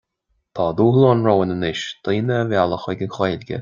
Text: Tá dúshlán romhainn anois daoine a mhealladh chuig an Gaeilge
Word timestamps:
Tá 0.59 0.65
dúshlán 0.79 1.23
romhainn 1.29 1.55
anois 1.59 1.85
daoine 2.05 2.37
a 2.41 2.49
mhealladh 2.51 2.85
chuig 2.89 3.09
an 3.09 3.19
Gaeilge 3.19 3.59